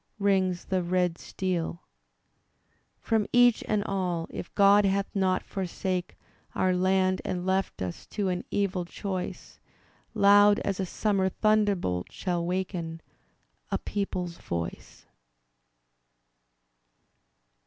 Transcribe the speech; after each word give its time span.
Rings 0.17 0.65
the 0.65 0.81
red 0.81 1.19
steel— 1.19 1.83
From 2.99 3.27
each 3.31 3.63
and 3.67 3.83
all, 3.83 4.25
if 4.31 4.51
God 4.55 4.83
hath 4.83 5.05
not 5.15 5.43
forsake 5.43 6.17
Oiu* 6.55 6.75
land 6.75 7.21
and 7.23 7.45
left 7.45 7.83
us 7.83 8.07
to 8.07 8.27
an 8.29 8.43
evil 8.49 8.83
choice. 8.83 9.59
Loud 10.15 10.57
as 10.61 10.79
a 10.79 10.87
summer 10.87 11.29
thunderbolt 11.29 12.11
shall 12.11 12.43
waken 12.43 13.03
A 13.69 13.77
people's 13.77 14.39
voice. 14.39 15.05